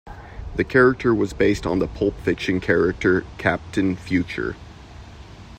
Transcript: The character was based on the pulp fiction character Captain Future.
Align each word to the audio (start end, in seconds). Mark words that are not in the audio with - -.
The 0.55 0.63
character 0.63 1.13
was 1.13 1.31
based 1.31 1.67
on 1.67 1.77
the 1.77 1.87
pulp 1.87 2.15
fiction 2.21 2.59
character 2.59 3.23
Captain 3.37 3.95
Future. 3.95 4.55